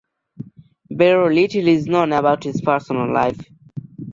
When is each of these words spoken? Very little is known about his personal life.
Very 0.89 1.35
little 1.35 1.67
is 1.67 1.85
known 1.85 2.11
about 2.11 2.43
his 2.43 2.59
personal 2.59 3.13
life. 3.13 3.39